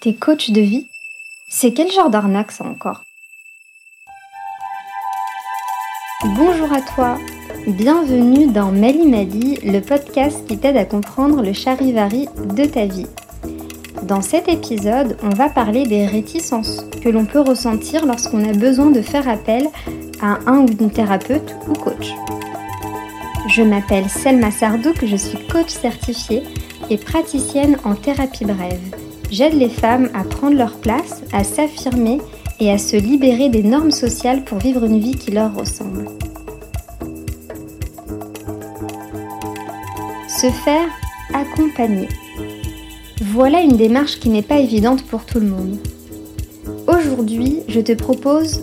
T'es 0.00 0.14
coach 0.14 0.50
de 0.50 0.60
vie 0.60 0.86
C'est 1.48 1.72
quel 1.72 1.90
genre 1.90 2.08
d'arnaque 2.08 2.52
ça 2.52 2.64
encore? 2.64 3.02
Bonjour 6.36 6.72
à 6.72 6.80
toi 6.82 7.18
Bienvenue 7.66 8.46
dans 8.46 8.70
Mali 8.70 9.56
le 9.64 9.80
podcast 9.80 10.46
qui 10.46 10.56
t'aide 10.56 10.76
à 10.76 10.84
comprendre 10.84 11.42
le 11.42 11.52
charivari 11.52 12.28
de 12.54 12.64
ta 12.64 12.86
vie. 12.86 13.08
Dans 14.04 14.22
cet 14.22 14.46
épisode, 14.46 15.16
on 15.24 15.30
va 15.30 15.48
parler 15.48 15.84
des 15.84 16.06
réticences 16.06 16.84
que 17.02 17.08
l'on 17.08 17.26
peut 17.26 17.40
ressentir 17.40 18.06
lorsqu'on 18.06 18.48
a 18.48 18.52
besoin 18.52 18.92
de 18.92 19.02
faire 19.02 19.28
appel 19.28 19.66
à 20.22 20.38
un 20.46 20.60
ou 20.60 20.68
une 20.78 20.92
thérapeute 20.92 21.56
ou 21.68 21.72
coach. 21.72 22.12
Je 23.48 23.62
m'appelle 23.62 24.08
Selma 24.08 24.52
Sardouk, 24.52 25.04
je 25.04 25.16
suis 25.16 25.44
coach 25.48 25.70
certifiée 25.70 26.44
et 26.88 26.98
praticienne 26.98 27.78
en 27.82 27.96
thérapie 27.96 28.44
brève. 28.44 29.07
J'aide 29.30 29.54
les 29.54 29.68
femmes 29.68 30.08
à 30.14 30.24
prendre 30.24 30.56
leur 30.56 30.76
place, 30.76 31.22
à 31.32 31.44
s'affirmer 31.44 32.18
et 32.60 32.70
à 32.70 32.78
se 32.78 32.96
libérer 32.96 33.50
des 33.50 33.62
normes 33.62 33.90
sociales 33.90 34.42
pour 34.42 34.58
vivre 34.58 34.84
une 34.84 34.98
vie 34.98 35.16
qui 35.16 35.30
leur 35.30 35.54
ressemble. 35.54 36.06
Se 40.28 40.50
faire 40.50 40.88
accompagner. 41.34 42.08
Voilà 43.20 43.60
une 43.60 43.76
démarche 43.76 44.18
qui 44.18 44.30
n'est 44.30 44.42
pas 44.42 44.58
évidente 44.58 45.04
pour 45.04 45.26
tout 45.26 45.40
le 45.40 45.48
monde. 45.48 45.76
Aujourd'hui, 46.86 47.60
je 47.68 47.80
te 47.80 47.92
propose 47.92 48.62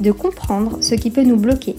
de 0.00 0.12
comprendre 0.12 0.78
ce 0.82 0.94
qui 0.94 1.10
peut 1.10 1.22
nous 1.22 1.36
bloquer. 1.36 1.74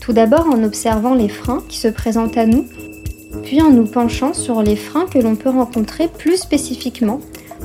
Tout 0.00 0.12
d'abord 0.12 0.46
en 0.46 0.64
observant 0.64 1.14
les 1.14 1.28
freins 1.28 1.62
qui 1.68 1.78
se 1.78 1.88
présentent 1.88 2.36
à 2.36 2.46
nous 2.46 2.66
puis 3.48 3.62
en 3.62 3.70
nous 3.70 3.86
penchant 3.86 4.34
sur 4.34 4.62
les 4.62 4.76
freins 4.76 5.06
que 5.06 5.18
l'on 5.18 5.34
peut 5.34 5.48
rencontrer 5.48 6.06
plus 6.06 6.36
spécifiquement 6.36 7.18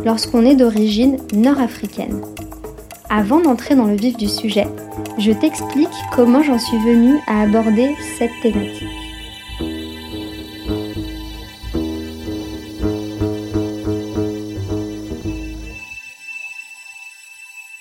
lorsqu'on 0.05 0.45
est 0.45 0.55
d'origine 0.55 1.17
nord-africaine. 1.33 2.21
Avant 3.09 3.41
d'entrer 3.41 3.75
dans 3.75 3.83
le 3.83 3.97
vif 3.97 4.15
du 4.15 4.29
sujet, 4.29 4.65
je 5.17 5.33
t'explique 5.33 5.89
comment 6.15 6.41
j'en 6.41 6.57
suis 6.57 6.77
venue 6.77 7.19
à 7.27 7.41
aborder 7.41 7.93
cette 8.17 8.31
thématique. 8.41 8.87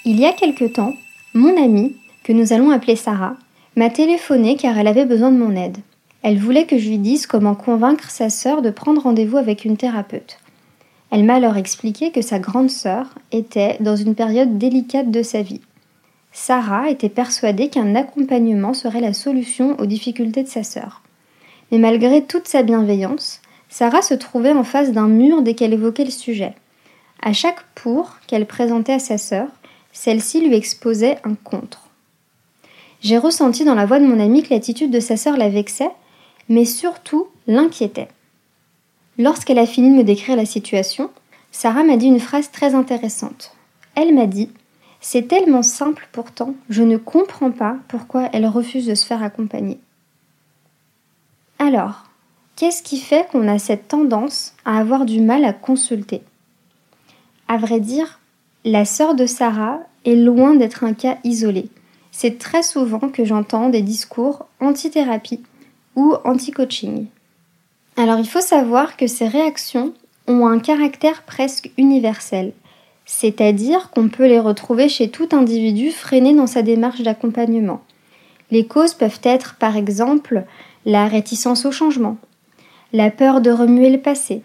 Il 0.04 0.18
y 0.18 0.26
a 0.26 0.32
quelque 0.32 0.64
temps, 0.64 0.96
mon 1.34 1.56
amie, 1.56 1.94
que 2.24 2.32
nous 2.32 2.52
allons 2.52 2.70
appeler 2.70 2.96
Sarah, 2.96 3.36
m'a 3.76 3.90
téléphoné 3.90 4.56
car 4.56 4.76
elle 4.76 4.88
avait 4.88 5.06
besoin 5.06 5.30
de 5.30 5.38
mon 5.38 5.54
aide. 5.54 5.78
Elle 6.22 6.38
voulait 6.38 6.66
que 6.66 6.78
je 6.78 6.88
lui 6.88 6.98
dise 6.98 7.26
comment 7.26 7.56
convaincre 7.56 8.10
sa 8.10 8.30
sœur 8.30 8.62
de 8.62 8.70
prendre 8.70 9.02
rendez-vous 9.02 9.38
avec 9.38 9.64
une 9.64 9.76
thérapeute. 9.76 10.38
Elle 11.10 11.24
m'a 11.24 11.34
alors 11.34 11.56
expliqué 11.56 12.12
que 12.12 12.22
sa 12.22 12.38
grande 12.38 12.70
sœur 12.70 13.08
était 13.32 13.76
dans 13.80 13.96
une 13.96 14.14
période 14.14 14.56
délicate 14.56 15.10
de 15.10 15.22
sa 15.22 15.42
vie. 15.42 15.60
Sarah 16.32 16.88
était 16.90 17.08
persuadée 17.08 17.68
qu'un 17.68 17.94
accompagnement 17.94 18.72
serait 18.72 19.00
la 19.00 19.12
solution 19.12 19.78
aux 19.78 19.86
difficultés 19.86 20.44
de 20.44 20.48
sa 20.48 20.62
sœur. 20.62 21.02
Mais 21.70 21.78
malgré 21.78 22.22
toute 22.22 22.48
sa 22.48 22.62
bienveillance, 22.62 23.40
Sarah 23.68 24.02
se 24.02 24.14
trouvait 24.14 24.52
en 24.52 24.64
face 24.64 24.92
d'un 24.92 25.08
mur 25.08 25.42
dès 25.42 25.54
qu'elle 25.54 25.72
évoquait 25.72 26.04
le 26.04 26.10
sujet. 26.10 26.54
À 27.20 27.32
chaque 27.32 27.62
pour 27.74 28.16
qu'elle 28.26 28.46
présentait 28.46 28.94
à 28.94 28.98
sa 28.98 29.18
sœur, 29.18 29.48
celle-ci 29.92 30.40
lui 30.40 30.54
exposait 30.54 31.18
un 31.24 31.34
contre. 31.34 31.88
J'ai 33.00 33.18
ressenti 33.18 33.64
dans 33.64 33.74
la 33.74 33.86
voix 33.86 33.98
de 33.98 34.06
mon 34.06 34.20
amie 34.20 34.42
que 34.42 34.54
l'attitude 34.54 34.90
de 34.90 35.00
sa 35.00 35.16
sœur 35.16 35.36
la 35.36 35.48
vexait 35.48 35.90
mais 36.48 36.64
surtout 36.64 37.28
l'inquiétait. 37.46 38.08
Lorsqu'elle 39.18 39.58
a 39.58 39.66
fini 39.66 39.90
de 39.90 39.96
me 39.96 40.04
décrire 40.04 40.36
la 40.36 40.46
situation, 40.46 41.10
Sarah 41.50 41.84
m'a 41.84 41.96
dit 41.96 42.06
une 42.06 42.20
phrase 42.20 42.50
très 42.50 42.74
intéressante. 42.74 43.54
Elle 43.94 44.14
m'a 44.14 44.26
dit 44.26 44.48
C'est 45.00 45.28
tellement 45.28 45.62
simple 45.62 46.08
pourtant, 46.12 46.54
je 46.70 46.82
ne 46.82 46.96
comprends 46.96 47.50
pas 47.50 47.76
pourquoi 47.88 48.28
elle 48.32 48.46
refuse 48.46 48.86
de 48.86 48.94
se 48.94 49.04
faire 49.04 49.22
accompagner. 49.22 49.78
Alors, 51.58 52.04
qu'est-ce 52.56 52.82
qui 52.82 52.98
fait 52.98 53.28
qu'on 53.30 53.48
a 53.48 53.58
cette 53.58 53.88
tendance 53.88 54.54
à 54.64 54.78
avoir 54.78 55.04
du 55.04 55.20
mal 55.20 55.44
à 55.44 55.52
consulter? 55.52 56.22
À 57.48 57.58
vrai 57.58 57.80
dire, 57.80 58.18
la 58.64 58.84
sœur 58.84 59.14
de 59.14 59.26
Sarah 59.26 59.80
est 60.04 60.16
loin 60.16 60.54
d'être 60.54 60.84
un 60.84 60.94
cas 60.94 61.18
isolé. 61.22 61.68
C'est 62.10 62.38
très 62.38 62.62
souvent 62.62 63.10
que 63.10 63.24
j'entends 63.24 63.68
des 63.68 63.82
discours 63.82 64.46
anti-thérapie 64.60 65.42
ou 65.96 66.14
anti-coaching. 66.24 67.06
Alors 67.96 68.18
il 68.18 68.28
faut 68.28 68.40
savoir 68.40 68.96
que 68.96 69.06
ces 69.06 69.28
réactions 69.28 69.92
ont 70.26 70.46
un 70.46 70.58
caractère 70.58 71.22
presque 71.22 71.70
universel, 71.76 72.52
c'est-à-dire 73.04 73.90
qu'on 73.90 74.08
peut 74.08 74.26
les 74.26 74.40
retrouver 74.40 74.88
chez 74.88 75.08
tout 75.08 75.28
individu 75.32 75.90
freiné 75.90 76.34
dans 76.34 76.46
sa 76.46 76.62
démarche 76.62 77.02
d'accompagnement. 77.02 77.82
Les 78.50 78.66
causes 78.66 78.94
peuvent 78.94 79.20
être 79.22 79.56
par 79.56 79.76
exemple 79.76 80.44
la 80.84 81.06
réticence 81.06 81.66
au 81.66 81.72
changement, 81.72 82.16
la 82.92 83.10
peur 83.10 83.40
de 83.40 83.50
remuer 83.50 83.90
le 83.90 84.00
passé, 84.00 84.42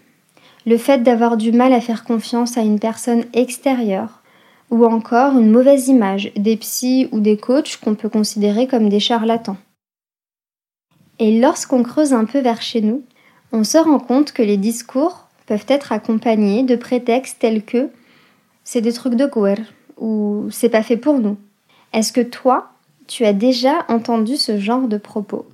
le 0.66 0.76
fait 0.76 1.02
d'avoir 1.02 1.36
du 1.36 1.52
mal 1.52 1.72
à 1.72 1.80
faire 1.80 2.04
confiance 2.04 2.58
à 2.58 2.62
une 2.62 2.78
personne 2.78 3.24
extérieure, 3.32 4.22
ou 4.70 4.84
encore 4.84 5.38
une 5.38 5.50
mauvaise 5.50 5.88
image 5.88 6.32
des 6.36 6.56
psys 6.56 7.08
ou 7.12 7.20
des 7.20 7.38
coachs 7.38 7.78
qu'on 7.82 7.94
peut 7.94 8.08
considérer 8.08 8.66
comme 8.66 8.88
des 8.88 9.00
charlatans. 9.00 9.56
Et 11.18 11.40
lorsqu'on 11.40 11.82
creuse 11.82 12.12
un 12.12 12.24
peu 12.24 12.38
vers 12.38 12.62
chez 12.62 12.80
nous, 12.80 13.02
on 13.52 13.64
se 13.64 13.78
rend 13.78 13.98
compte 13.98 14.32
que 14.32 14.42
les 14.42 14.56
discours 14.56 15.26
peuvent 15.46 15.66
être 15.68 15.92
accompagnés 15.92 16.62
de 16.62 16.76
prétextes 16.76 17.38
tels 17.40 17.64
que 17.64 17.88
c'est 18.62 18.82
des 18.82 18.92
trucs 18.92 19.14
de 19.14 19.26
guerre 19.26 19.72
ou 19.96 20.46
c'est 20.50 20.68
pas 20.68 20.82
fait 20.82 20.96
pour 20.96 21.18
nous. 21.18 21.36
Est-ce 21.92 22.12
que 22.12 22.20
toi, 22.20 22.68
tu 23.06 23.24
as 23.24 23.32
déjà 23.32 23.86
entendu 23.88 24.36
ce 24.36 24.58
genre 24.58 24.86
de 24.86 24.98
propos? 24.98 25.46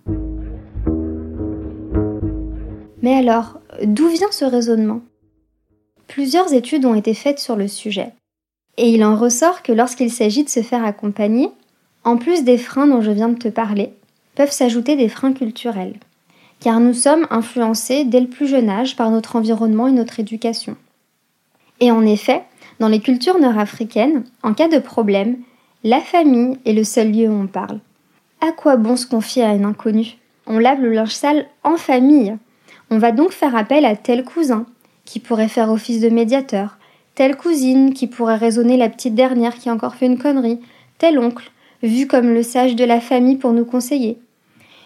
Mais 3.02 3.14
alors, 3.14 3.60
d'où 3.84 4.08
vient 4.08 4.32
ce 4.32 4.44
raisonnement? 4.44 5.00
Plusieurs 6.08 6.52
études 6.52 6.84
ont 6.84 6.94
été 6.94 7.14
faites 7.14 7.38
sur 7.38 7.56
le 7.56 7.68
sujet. 7.68 8.12
Et 8.76 8.90
il 8.90 9.04
en 9.04 9.16
ressort 9.16 9.62
que 9.62 9.72
lorsqu'il 9.72 10.10
s'agit 10.10 10.44
de 10.44 10.48
se 10.48 10.62
faire 10.62 10.84
accompagner, 10.84 11.48
en 12.02 12.16
plus 12.16 12.44
des 12.44 12.58
freins 12.58 12.86
dont 12.86 13.00
je 13.00 13.12
viens 13.12 13.28
de 13.28 13.38
te 13.38 13.48
parler, 13.48 13.92
peuvent 14.34 14.50
s'ajouter 14.50 14.96
des 14.96 15.08
freins 15.08 15.32
culturels, 15.32 15.94
car 16.60 16.80
nous 16.80 16.94
sommes 16.94 17.26
influencés 17.30 18.04
dès 18.04 18.20
le 18.20 18.28
plus 18.28 18.46
jeune 18.46 18.68
âge 18.68 18.96
par 18.96 19.10
notre 19.10 19.36
environnement 19.36 19.86
et 19.86 19.92
notre 19.92 20.20
éducation. 20.20 20.76
Et 21.80 21.90
en 21.90 22.04
effet, 22.06 22.42
dans 22.80 22.88
les 22.88 23.00
cultures 23.00 23.38
nord-africaines, 23.38 24.24
en 24.42 24.54
cas 24.54 24.68
de 24.68 24.78
problème, 24.78 25.36
la 25.82 26.00
famille 26.00 26.58
est 26.64 26.72
le 26.72 26.84
seul 26.84 27.12
lieu 27.12 27.28
où 27.28 27.32
on 27.42 27.46
parle. 27.46 27.80
À 28.40 28.52
quoi 28.52 28.76
bon 28.76 28.96
se 28.96 29.06
confier 29.06 29.42
à 29.42 29.50
un 29.50 29.64
inconnu? 29.64 30.16
On 30.46 30.58
lave 30.58 30.80
le 30.80 30.92
linge 30.92 31.14
sale 31.14 31.46
en 31.62 31.76
famille. 31.76 32.36
On 32.90 32.98
va 32.98 33.12
donc 33.12 33.32
faire 33.32 33.56
appel 33.56 33.84
à 33.84 33.96
tel 33.96 34.24
cousin, 34.24 34.66
qui 35.04 35.20
pourrait 35.20 35.48
faire 35.48 35.70
office 35.70 36.00
de 36.00 36.08
médiateur, 36.08 36.78
telle 37.14 37.36
cousine, 37.36 37.94
qui 37.94 38.06
pourrait 38.06 38.36
raisonner 38.36 38.76
la 38.76 38.88
petite 38.88 39.14
dernière 39.14 39.54
qui 39.54 39.68
a 39.68 39.72
encore 39.72 39.94
fait 39.94 40.06
une 40.06 40.18
connerie, 40.18 40.60
tel 40.98 41.18
oncle, 41.18 41.50
vu 41.82 42.06
comme 42.06 42.32
le 42.32 42.42
sage 42.42 42.76
de 42.76 42.84
la 42.84 43.00
famille 43.00 43.36
pour 43.36 43.52
nous 43.52 43.64
conseiller. 43.64 44.18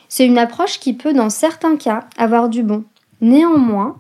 C'est 0.09 0.27
une 0.27 0.39
approche 0.39 0.81
qui 0.81 0.95
peut, 0.95 1.13
dans 1.13 1.31
certains 1.31 1.77
cas, 1.77 2.05
avoir 2.17 2.49
du 2.49 2.63
bon. 2.63 2.85
Néanmoins, 3.21 3.97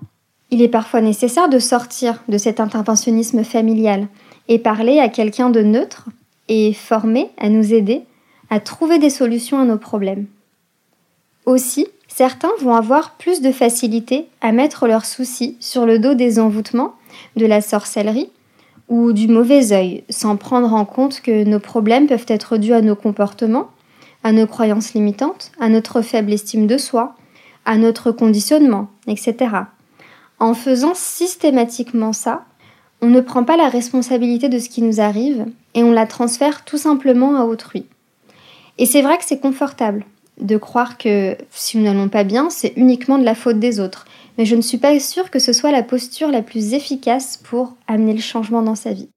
il 0.50 0.62
est 0.62 0.68
parfois 0.68 1.00
nécessaire 1.00 1.48
de 1.48 1.58
sortir 1.58 2.22
de 2.28 2.38
cet 2.38 2.60
interventionnisme 2.60 3.44
familial 3.44 4.08
et 4.48 4.58
parler 4.58 4.98
à 4.98 5.08
quelqu'un 5.08 5.50
de 5.50 5.60
neutre 5.60 6.08
et 6.48 6.72
formé 6.72 7.30
à 7.38 7.48
nous 7.48 7.74
aider 7.74 8.02
à 8.50 8.60
trouver 8.60 8.98
des 8.98 9.10
solutions 9.10 9.60
à 9.60 9.64
nos 9.64 9.76
problèmes. 9.76 10.26
Aussi, 11.44 11.86
certains 12.08 12.50
vont 12.60 12.74
avoir 12.74 13.16
plus 13.16 13.42
de 13.42 13.52
facilité 13.52 14.26
à 14.40 14.52
mettre 14.52 14.86
leurs 14.86 15.04
soucis 15.04 15.56
sur 15.60 15.86
le 15.86 15.98
dos 15.98 16.14
des 16.14 16.38
envoûtements, 16.38 16.94
de 17.36 17.46
la 17.46 17.60
sorcellerie 17.60 18.30
ou 18.88 19.12
du 19.12 19.28
mauvais 19.28 19.72
œil, 19.72 20.04
sans 20.08 20.36
prendre 20.36 20.72
en 20.72 20.84
compte 20.84 21.20
que 21.20 21.44
nos 21.44 21.60
problèmes 21.60 22.06
peuvent 22.06 22.24
être 22.28 22.56
dus 22.56 22.72
à 22.72 22.80
nos 22.80 22.96
comportements, 22.96 23.68
à 24.24 24.32
nos 24.32 24.46
croyances 24.46 24.94
limitantes, 24.94 25.52
à 25.60 25.68
notre 25.68 26.02
faible 26.02 26.32
estime 26.32 26.66
de 26.66 26.78
soi, 26.78 27.14
à 27.64 27.76
notre 27.76 28.12
conditionnement, 28.12 28.88
etc. 29.06 29.36
En 30.38 30.54
faisant 30.54 30.94
systématiquement 30.94 32.12
ça, 32.12 32.44
on 33.00 33.08
ne 33.08 33.20
prend 33.20 33.44
pas 33.44 33.56
la 33.56 33.68
responsabilité 33.68 34.48
de 34.48 34.58
ce 34.58 34.68
qui 34.68 34.82
nous 34.82 35.00
arrive 35.00 35.46
et 35.74 35.82
on 35.84 35.92
la 35.92 36.06
transfère 36.06 36.64
tout 36.64 36.78
simplement 36.78 37.36
à 37.36 37.44
autrui. 37.44 37.86
Et 38.78 38.86
c'est 38.86 39.02
vrai 39.02 39.18
que 39.18 39.24
c'est 39.24 39.40
confortable 39.40 40.04
de 40.40 40.56
croire 40.56 40.98
que 40.98 41.36
si 41.50 41.78
nous 41.78 41.84
n'allons 41.84 42.08
pas 42.08 42.24
bien, 42.24 42.48
c'est 42.50 42.72
uniquement 42.76 43.18
de 43.18 43.24
la 43.24 43.34
faute 43.34 43.58
des 43.58 43.80
autres 43.80 44.06
mais 44.38 44.46
je 44.46 44.54
ne 44.54 44.62
suis 44.62 44.78
pas 44.78 44.98
sûre 45.00 45.30
que 45.30 45.40
ce 45.40 45.52
soit 45.52 45.72
la 45.72 45.82
posture 45.82 46.30
la 46.30 46.42
plus 46.42 46.72
efficace 46.72 47.36
pour 47.36 47.74
amener 47.88 48.14
le 48.14 48.20
changement 48.20 48.62
dans 48.62 48.76
sa 48.76 48.92
vie. 48.92 49.10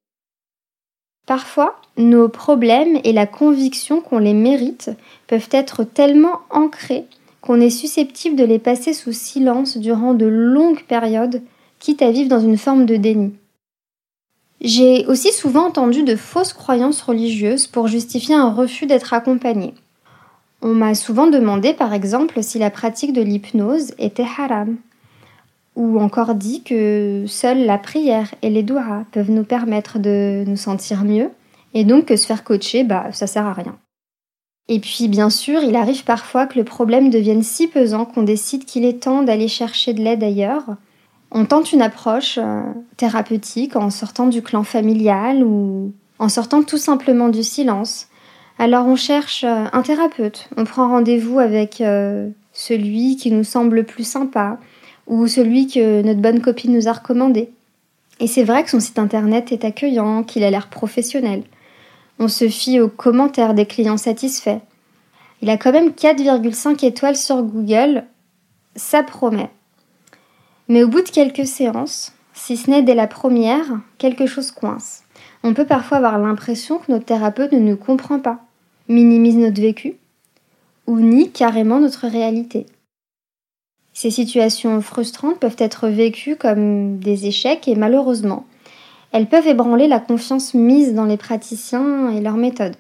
Parfois, 1.32 1.80
nos 1.96 2.28
problèmes 2.28 3.00
et 3.06 3.14
la 3.14 3.26
conviction 3.26 4.02
qu'on 4.02 4.18
les 4.20 4.34
mérite 4.34 4.92
peuvent 5.28 5.48
être 5.52 5.86
tellement 5.86 6.42
ancrés 6.50 7.06
qu'on 7.40 7.62
est 7.62 7.70
susceptible 7.70 8.36
de 8.36 8.44
les 8.44 8.60
passer 8.60 8.92
sous 8.92 9.14
silence 9.14 9.78
durant 9.78 10.14
de 10.14 10.26
longues 10.26 10.84
périodes, 10.84 11.42
quitte 11.80 12.02
à 12.02 12.12
vivre 12.12 12.28
dans 12.28 12.42
une 12.42 12.58
forme 12.58 12.86
de 12.86 12.98
déni. 12.98 13.32
J'ai 14.60 15.06
aussi 15.06 15.32
souvent 15.32 15.68
entendu 15.68 16.04
de 16.04 16.18
fausses 16.18 16.52
croyances 16.52 17.02
religieuses 17.02 17.66
pour 17.66 17.88
justifier 17.88 18.36
un 18.36 18.52
refus 18.52 18.86
d'être 18.86 19.14
accompagné. 19.14 19.74
On 20.62 20.74
m'a 20.74 20.96
souvent 20.96 21.28
demandé 21.28 21.72
par 21.72 21.94
exemple 21.94 22.44
si 22.44 22.60
la 22.60 22.72
pratique 22.72 23.14
de 23.14 23.22
l'hypnose 23.22 23.94
était 24.00 24.28
haram, 24.38 24.76
ou 25.76 26.00
encore 26.00 26.36
dit 26.36 26.64
que 26.64 27.26
seule 27.28 27.66
la 27.66 27.78
prière 27.78 28.34
et 28.42 28.50
les 28.50 28.64
doigts 28.64 29.06
peuvent 29.12 29.32
nous 29.32 29.44
permettre 29.44 30.00
de 30.00 30.44
nous 30.46 30.58
sentir 30.58 31.04
mieux, 31.04 31.30
et 31.74 31.86
donc 31.86 32.06
que 32.06 32.16
se 32.16 32.26
faire 32.26 32.44
coacher, 32.44 32.84
bah 32.84 33.08
ça 33.12 33.28
sert 33.28 33.46
à 33.46 33.54
rien. 33.54 33.78
Et 34.68 34.80
puis 34.80 35.08
bien 35.08 35.30
sûr, 35.30 35.62
il 35.64 35.76
arrive 35.76 36.04
parfois 36.04 36.46
que 36.46 36.58
le 36.58 36.64
problème 36.64 37.10
devienne 37.10 37.44
si 37.44 37.68
pesant 37.68 38.06
qu'on 38.06 38.24
décide 38.24 38.66
qu'il 38.66 38.86
est 38.86 39.04
temps 39.04 39.22
d'aller 39.22 39.48
chercher 39.48 39.94
de 39.94 40.02
l'aide 40.02 40.24
ailleurs, 40.24 40.64
on 41.32 41.46
tente 41.46 41.72
une 41.72 41.82
approche 41.82 42.38
euh, 42.38 42.62
thérapeutique 42.98 43.76
en 43.76 43.90
sortant 43.90 44.28
du 44.28 44.42
clan 44.42 44.64
familial 44.64 45.44
ou 45.44 45.94
en 46.20 46.30
sortant 46.30 46.62
tout 46.62 46.78
simplement 46.78 47.30
du 47.30 47.44
silence. 47.44 48.08
Alors 48.60 48.86
on 48.86 48.96
cherche 48.96 49.44
euh, 49.44 49.66
un 49.72 49.82
thérapeute, 49.82 50.50
on 50.58 50.66
prend 50.66 50.90
rendez-vous 50.90 51.40
avec 51.40 51.82
euh, 51.82 52.30
celui 52.54 53.16
qui 53.16 53.32
nous 53.32 53.46
semble 53.46 53.78
le 53.78 53.84
plus 53.84 54.04
sympa 54.04 54.60
ou 55.08 55.28
celui 55.28 55.68
que 55.68 56.02
notre 56.02 56.22
bonne 56.22 56.42
copine 56.42 56.74
nous 56.74 56.88
a 56.88 56.94
recommandé. 56.94 57.50
Et 58.20 58.28
c'est 58.28 58.44
vrai 58.44 58.64
que 58.64 58.70
son 58.70 58.80
site 58.80 59.00
internet 59.00 59.52
est 59.52 59.66
accueillant, 59.66 60.24
qu'il 60.24 60.44
a 60.44 60.52
l'air 60.52 60.68
professionnel. 60.70 61.44
On 62.20 62.28
se 62.28 62.48
fie 62.48 62.80
aux 62.80 62.88
commentaires 62.88 63.54
des 63.54 63.66
clients 63.66 63.98
satisfaits. 63.98 64.60
Il 65.42 65.50
a 65.50 65.58
quand 65.58 65.72
même 65.72 65.90
4,5 65.90 66.86
étoiles 66.86 67.16
sur 67.16 67.42
Google, 67.42 68.06
ça 68.76 69.02
promet. 69.02 69.50
Mais 70.68 70.84
au 70.84 70.88
bout 70.88 71.02
de 71.02 71.10
quelques 71.10 71.48
séances, 71.48 72.14
si 72.34 72.58
ce 72.58 72.70
n'est 72.70 72.84
dès 72.84 72.96
la 72.96 73.08
première, 73.08 73.82
quelque 73.98 74.28
chose 74.28 74.52
coince. 74.52 75.04
On 75.44 75.54
peut 75.54 75.66
parfois 75.66 75.98
avoir 75.98 76.20
l'impression 76.20 76.78
que 76.78 76.92
notre 76.92 77.06
thérapeute 77.06 77.52
ne 77.52 77.60
nous 77.60 77.78
comprend 77.78 78.20
pas, 78.20 78.40
minimise 78.88 79.38
notre 79.38 79.60
vécu, 79.60 79.96
ou 80.88 81.00
nie 81.00 81.32
carrément 81.32 81.80
notre 81.80 82.08
réalité. 82.08 82.68
Ces 83.94 84.10
situations 84.10 84.82
frustrantes 84.82 85.40
peuvent 85.40 85.58
être 85.58 85.88
vécues 85.88 86.38
comme 86.38 86.98
des 87.00 87.28
échecs 87.28 87.68
et 87.68 87.76
malheureusement, 87.76 88.46
elles 89.12 89.28
peuvent 89.28 89.48
ébranler 89.48 89.88
la 89.88 90.00
confiance 90.00 90.54
mise 90.54 90.94
dans 90.94 91.06
les 91.06 91.18
praticiens 91.18 92.10
et 92.12 92.22
leurs 92.22 92.38
méthodes. 92.38 92.78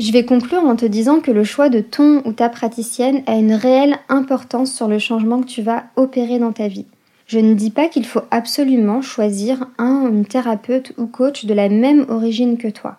Je 0.00 0.12
vais 0.12 0.24
conclure 0.24 0.64
en 0.64 0.76
te 0.76 0.86
disant 0.86 1.20
que 1.20 1.30
le 1.30 1.44
choix 1.44 1.68
de 1.68 1.80
ton 1.80 2.22
ou 2.24 2.32
ta 2.32 2.48
praticienne 2.48 3.22
a 3.26 3.36
une 3.36 3.52
réelle 3.52 3.98
importance 4.08 4.74
sur 4.74 4.88
le 4.88 4.98
changement 4.98 5.40
que 5.40 5.46
tu 5.46 5.62
vas 5.62 5.84
opérer 5.94 6.38
dans 6.38 6.52
ta 6.52 6.68
vie. 6.68 6.86
Je 7.26 7.38
ne 7.38 7.54
dis 7.54 7.70
pas 7.70 7.86
qu'il 7.86 8.06
faut 8.06 8.22
absolument 8.32 9.02
choisir 9.02 9.68
un 9.78 10.08
une 10.08 10.26
thérapeute 10.26 10.94
ou 10.98 11.06
coach 11.06 11.44
de 11.44 11.54
la 11.54 11.68
même 11.68 12.06
origine 12.08 12.58
que 12.58 12.66
toi. 12.66 12.96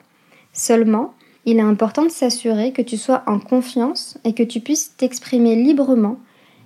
Seulement, 0.53 1.13
il 1.45 1.57
est 1.57 1.61
important 1.61 2.03
de 2.03 2.11
s'assurer 2.11 2.71
que 2.71 2.81
tu 2.81 2.97
sois 2.97 3.23
en 3.27 3.39
confiance 3.39 4.17
et 4.23 4.33
que 4.33 4.43
tu 4.43 4.59
puisses 4.59 4.95
t'exprimer 4.95 5.55
librement 5.55 6.17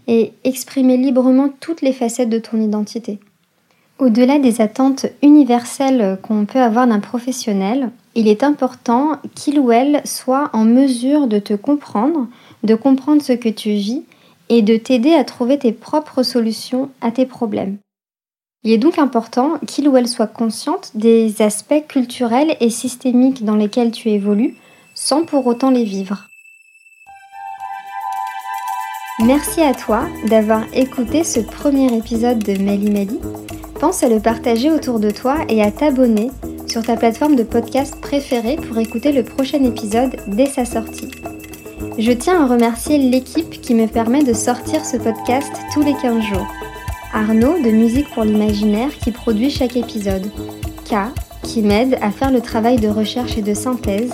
et 0.08 0.34
exprimer 0.44 0.98
librement 0.98 1.50
toutes 1.60 1.82
les 1.82 1.94
facettes 1.94 2.30
de 2.30 2.40
ton 2.40 2.60
identité. 2.60 3.20
Au-delà 3.98 4.40
des 4.40 4.60
attentes 4.60 5.06
universelles 5.24 6.20
qu'on 6.22 6.46
peut 6.46 6.60
avoir 6.60 6.86
d'un 6.86 7.00
professionnel, 7.00 7.92
il 8.14 8.28
est 8.28 8.44
important 8.44 9.14
qu'il 9.36 9.58
ou 9.60 9.72
elle 9.72 10.02
soit 10.06 10.50
en 10.52 10.66
mesure 10.66 11.28
de 11.28 11.40
te 11.40 11.54
comprendre, 11.54 12.28
de 12.64 12.76
comprendre 12.76 13.22
ce 13.22 13.34
que 13.34 13.50
tu 13.50 13.72
vis 13.72 14.04
et 14.50 14.62
de 14.62 14.76
t'aider 14.76 15.14
à 15.14 15.24
trouver 15.24 15.58
tes 15.58 15.72
propres 15.72 16.24
solutions 16.24 16.90
à 17.00 17.12
tes 17.12 17.26
problèmes. 17.26 17.78
Il 18.64 18.72
est 18.72 18.78
donc 18.78 19.00
important 19.00 19.60
qu'il 19.66 19.88
ou 19.88 19.96
elle 19.96 20.08
soit 20.08 20.28
consciente 20.28 20.92
des 20.96 21.42
aspects 21.42 21.88
culturels 21.88 22.58
et 22.60 22.70
systémiques 22.70 23.46
dans 23.46 23.56
lesquels 23.56 23.92
tu 23.92 24.10
évolues 24.10 24.56
sans 24.96 25.26
pour 25.26 25.46
autant 25.46 25.70
les 25.70 25.84
vivre. 25.84 26.30
Merci 29.20 29.62
à 29.62 29.74
toi 29.74 30.06
d'avoir 30.28 30.64
écouté 30.74 31.24
ce 31.24 31.40
premier 31.40 31.96
épisode 31.96 32.40
de 32.40 32.54
Meli 32.54 32.90
Meli. 32.90 33.20
Pense 33.80 34.04
à 34.04 34.10
le 34.10 34.20
partager 34.20 34.72
autour 34.72 35.00
de 35.00 35.12
toi 35.12 35.38
et 35.48 35.62
à 35.62 35.72
t'abonner 35.72 36.32
sur 36.68 36.84
ta 36.84 36.98
plateforme 36.98 37.36
de 37.36 37.44
podcast 37.44 38.00
préférée 38.02 38.56
pour 38.56 38.78
écouter 38.78 39.12
le 39.12 39.24
prochain 39.24 39.64
épisode 39.64 40.16
dès 40.28 40.48
sa 40.48 40.66
sortie. 40.66 41.12
Je 41.98 42.12
tiens 42.12 42.44
à 42.44 42.48
remercier 42.48 42.98
l'équipe 42.98 43.62
qui 43.62 43.74
me 43.74 43.88
permet 43.88 44.24
de 44.24 44.34
sortir 44.34 44.84
ce 44.86 44.98
podcast 44.98 45.52
tous 45.74 45.82
les 45.82 45.94
15 45.94 46.24
jours. 46.24 46.48
Arnaud 47.14 47.58
de 47.64 47.72
Musique 47.72 48.10
pour 48.14 48.26
l'Imaginaire 48.26 48.98
qui 48.98 49.12
produit 49.12 49.50
chaque 49.50 49.78
épisode. 49.78 50.30
K 50.90 50.96
qui 51.44 51.62
m'aide 51.62 51.98
à 52.02 52.12
faire 52.12 52.32
le 52.32 52.42
travail 52.42 52.78
de 52.78 52.90
recherche 52.90 53.38
et 53.38 53.42
de 53.42 53.54
synthèse. 53.54 54.12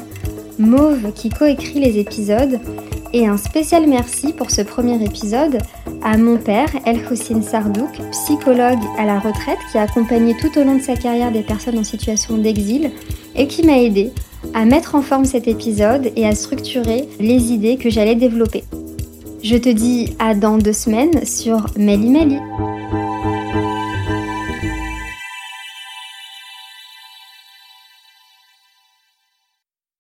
Mauve 0.59 1.11
qui 1.13 1.29
coécrit 1.29 1.79
les 1.79 1.99
épisodes 1.99 2.59
et 3.13 3.27
un 3.27 3.37
spécial 3.37 3.87
merci 3.87 4.33
pour 4.33 4.51
ce 4.51 4.61
premier 4.61 5.03
épisode 5.03 5.57
à 6.03 6.17
mon 6.17 6.37
père, 6.37 6.69
El 6.85 7.01
Hossein 7.09 7.41
Sardouk, 7.41 7.91
psychologue 8.11 8.79
à 8.97 9.05
la 9.05 9.19
retraite 9.19 9.59
qui 9.71 9.77
a 9.77 9.83
accompagné 9.83 10.35
tout 10.35 10.57
au 10.57 10.63
long 10.63 10.75
de 10.75 10.81
sa 10.81 10.95
carrière 10.95 11.31
des 11.31 11.43
personnes 11.43 11.77
en 11.77 11.83
situation 11.83 12.37
d'exil 12.37 12.91
et 13.35 13.47
qui 13.47 13.63
m'a 13.63 13.79
aidé 13.79 14.11
à 14.53 14.65
mettre 14.65 14.95
en 14.95 15.01
forme 15.01 15.25
cet 15.25 15.47
épisode 15.47 16.11
et 16.15 16.25
à 16.25 16.35
structurer 16.35 17.07
les 17.19 17.51
idées 17.51 17.77
que 17.77 17.89
j'allais 17.89 18.15
développer. 18.15 18.63
Je 19.43 19.57
te 19.57 19.69
dis 19.69 20.15
à 20.19 20.35
dans 20.35 20.57
deux 20.57 20.73
semaines 20.73 21.25
sur 21.25 21.65
Meli 21.77 22.09
Meli. 22.09 22.80